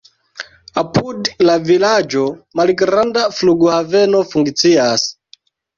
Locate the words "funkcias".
4.35-5.11